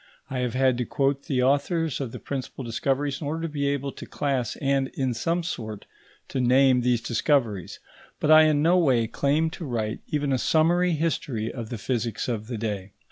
I 0.31 0.39
have 0.39 0.55
had 0.55 0.79
to 0.79 0.85
quote 0.85 1.27
the 1.27 1.43
authors 1.43 2.01
of 2.01 2.11
the 2.11 2.17
principal 2.17 2.63
discoveries 2.63 3.21
in 3.21 3.27
order 3.27 3.43
to 3.43 3.47
be 3.53 3.67
able 3.67 3.91
to 3.91 4.07
class 4.07 4.55
and, 4.55 4.87
in 4.95 5.13
some 5.13 5.43
sort, 5.43 5.85
to 6.29 6.41
name 6.41 6.81
these 6.81 7.01
discoveries; 7.01 7.79
but 8.19 8.31
I 8.31 8.45
in 8.45 8.63
no 8.63 8.79
way 8.79 9.05
claim 9.05 9.51
to 9.51 9.63
write 9.65 9.99
even 10.07 10.33
a 10.33 10.39
summary 10.39 10.93
history 10.93 11.51
of 11.53 11.69
the 11.69 11.77
physics 11.77 12.27
of 12.27 12.47
the 12.47 12.57
day. 12.57 12.93